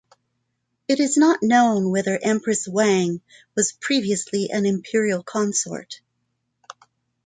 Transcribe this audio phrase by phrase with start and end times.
[0.87, 3.21] It is not known whether Empress Wang
[3.55, 6.01] was previously an imperial consort.